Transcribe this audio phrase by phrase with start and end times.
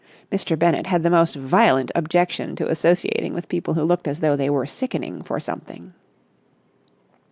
[0.31, 0.57] Mr.
[0.57, 4.49] Bennett had the most violent objection to associating with people who looked as though they
[4.49, 5.93] were sickening for something.